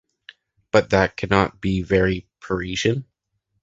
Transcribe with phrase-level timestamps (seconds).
[0.71, 3.05] But, that cannot be very Parisian...